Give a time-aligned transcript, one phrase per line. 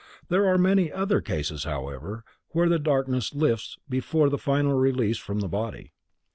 [0.29, 5.41] There are many other cases however, where the darkness lifts before the final release from
[5.41, 5.91] the body.